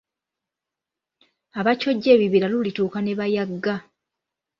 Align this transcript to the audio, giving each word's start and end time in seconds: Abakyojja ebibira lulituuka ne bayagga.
Abakyojja 1.59 2.09
ebibira 2.15 2.47
lulituuka 2.49 2.99
ne 3.01 3.13
bayagga. 3.19 3.75